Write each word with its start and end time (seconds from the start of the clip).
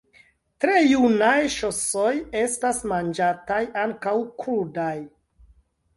Tre 0.63 0.77
junaj 0.91 1.33
ŝosoj 1.57 2.15
estas 2.41 2.81
manĝataj 2.93 3.61
ankaŭ 3.83 4.19
krudaj. 4.45 4.99